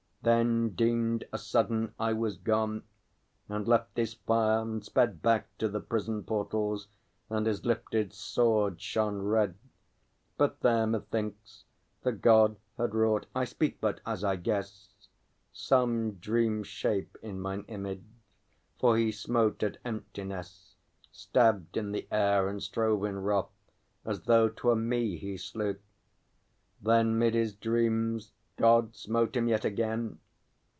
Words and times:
Then 0.23 0.75
deemed 0.75 1.23
a 1.33 1.39
sudden 1.39 1.95
I 1.99 2.13
was 2.13 2.37
gone; 2.37 2.83
and 3.49 3.67
left 3.67 3.97
his 3.97 4.13
fire, 4.13 4.61
and 4.61 4.85
sped 4.85 5.23
Back 5.23 5.47
to 5.57 5.67
the 5.67 5.79
prison 5.79 6.23
portals, 6.23 6.87
and 7.27 7.47
his 7.47 7.65
lifted 7.65 8.13
sword 8.13 8.79
shone 8.79 9.23
red. 9.23 9.55
But 10.37 10.59
there, 10.59 10.85
methinks, 10.85 11.63
the 12.03 12.11
God 12.11 12.57
had 12.77 12.93
wrought 12.93 13.25
I 13.33 13.45
speak 13.45 13.81
but 13.81 13.99
as 14.05 14.23
I 14.23 14.35
guess 14.35 14.93
Some 15.51 16.11
dream 16.19 16.61
shape 16.61 17.17
in 17.23 17.41
mine 17.41 17.65
image; 17.67 18.03
for 18.79 18.97
he 18.99 19.11
smote 19.11 19.63
at 19.63 19.79
emptiness, 19.83 20.75
Stabbed 21.11 21.77
in 21.77 21.93
the 21.93 22.07
air, 22.11 22.47
and 22.47 22.61
strove 22.61 23.03
in 23.05 23.23
wrath, 23.23 23.49
as 24.05 24.21
though 24.21 24.49
'twere 24.49 24.75
me 24.75 25.17
he 25.17 25.35
slew. 25.35 25.77
Then 26.79 27.17
'mid 27.17 27.33
his 27.33 27.55
dreams 27.55 28.33
God 28.57 28.95
smote 28.95 29.35
him 29.35 29.47
yet 29.47 29.65
again! 29.65 30.19